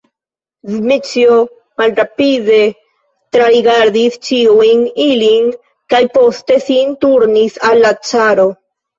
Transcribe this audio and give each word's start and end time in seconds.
Dmiĉjo 0.67 1.33
malrapide 1.81 2.61
trarigardis 3.35 4.17
ĉiujn 4.29 4.81
ilin 5.05 5.51
kaj 5.95 5.99
poste 6.15 6.57
sin 6.69 6.97
turnis 7.05 7.61
al 7.69 7.79
la 7.85 7.93
caro. 8.13 8.47